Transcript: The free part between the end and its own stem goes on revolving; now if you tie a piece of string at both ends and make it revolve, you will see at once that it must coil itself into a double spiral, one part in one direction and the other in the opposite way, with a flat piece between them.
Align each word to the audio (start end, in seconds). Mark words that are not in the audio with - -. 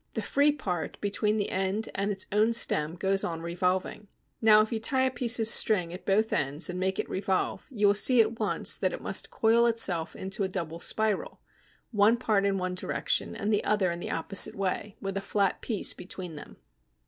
The 0.15 0.23
free 0.23 0.51
part 0.51 0.99
between 0.99 1.37
the 1.37 1.51
end 1.51 1.87
and 1.93 2.09
its 2.09 2.25
own 2.31 2.53
stem 2.53 2.95
goes 2.95 3.23
on 3.23 3.43
revolving; 3.43 4.07
now 4.41 4.61
if 4.61 4.71
you 4.71 4.79
tie 4.79 5.03
a 5.03 5.11
piece 5.11 5.39
of 5.39 5.47
string 5.47 5.93
at 5.93 6.07
both 6.07 6.33
ends 6.33 6.71
and 6.71 6.79
make 6.79 6.97
it 6.97 7.07
revolve, 7.07 7.67
you 7.69 7.85
will 7.85 7.93
see 7.93 8.19
at 8.19 8.39
once 8.39 8.75
that 8.75 8.93
it 8.93 9.01
must 9.03 9.29
coil 9.29 9.67
itself 9.67 10.15
into 10.15 10.41
a 10.43 10.47
double 10.47 10.79
spiral, 10.79 11.39
one 11.91 12.17
part 12.17 12.45
in 12.45 12.57
one 12.57 12.73
direction 12.73 13.35
and 13.35 13.53
the 13.53 13.63
other 13.63 13.91
in 13.91 13.99
the 13.99 14.09
opposite 14.09 14.55
way, 14.55 14.97
with 14.99 15.17
a 15.17 15.21
flat 15.21 15.61
piece 15.61 15.93
between 15.93 16.35
them. 16.35 16.57